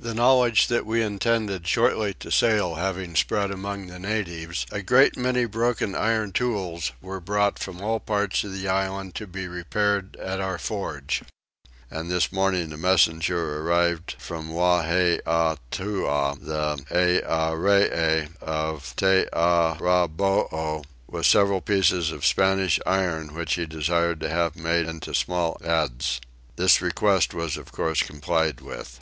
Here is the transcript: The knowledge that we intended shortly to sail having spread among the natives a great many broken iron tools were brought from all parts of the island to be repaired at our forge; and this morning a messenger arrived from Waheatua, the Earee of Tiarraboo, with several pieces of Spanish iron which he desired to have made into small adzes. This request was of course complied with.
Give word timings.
The 0.00 0.12
knowledge 0.12 0.66
that 0.66 0.84
we 0.84 1.04
intended 1.04 1.64
shortly 1.68 2.12
to 2.14 2.32
sail 2.32 2.74
having 2.74 3.14
spread 3.14 3.52
among 3.52 3.86
the 3.86 4.00
natives 4.00 4.66
a 4.72 4.82
great 4.82 5.16
many 5.16 5.44
broken 5.44 5.94
iron 5.94 6.32
tools 6.32 6.90
were 7.00 7.20
brought 7.20 7.60
from 7.60 7.80
all 7.80 8.00
parts 8.00 8.42
of 8.42 8.52
the 8.52 8.66
island 8.66 9.14
to 9.14 9.28
be 9.28 9.46
repaired 9.46 10.16
at 10.16 10.40
our 10.40 10.58
forge; 10.58 11.22
and 11.92 12.10
this 12.10 12.32
morning 12.32 12.72
a 12.72 12.76
messenger 12.76 13.60
arrived 13.62 14.16
from 14.18 14.48
Waheatua, 14.48 15.54
the 15.70 16.84
Earee 16.90 18.28
of 18.40 18.96
Tiarraboo, 18.96 20.84
with 21.08 21.24
several 21.26 21.60
pieces 21.60 22.10
of 22.10 22.26
Spanish 22.26 22.80
iron 22.84 23.32
which 23.32 23.54
he 23.54 23.64
desired 23.64 24.18
to 24.18 24.28
have 24.28 24.56
made 24.56 24.88
into 24.88 25.14
small 25.14 25.56
adzes. 25.60 26.18
This 26.56 26.82
request 26.82 27.32
was 27.32 27.56
of 27.56 27.70
course 27.70 28.02
complied 28.02 28.60
with. 28.60 28.98